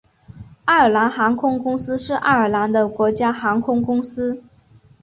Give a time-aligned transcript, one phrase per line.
[0.65, 4.41] 爱尔兰航空公司是爱尔兰的国家航空公司。